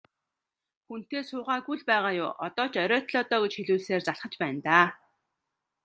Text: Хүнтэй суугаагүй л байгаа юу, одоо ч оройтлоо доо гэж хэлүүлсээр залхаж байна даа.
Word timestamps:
Хүнтэй 0.87 1.23
суугаагүй 1.29 1.75
л 1.79 1.83
байгаа 1.91 2.13
юу, 2.23 2.31
одоо 2.47 2.65
ч 2.73 2.75
оройтлоо 2.83 3.23
доо 3.29 3.39
гэж 3.43 3.53
хэлүүлсээр 3.55 4.01
залхаж 4.05 4.33
байна 4.41 4.61
даа. 4.67 4.85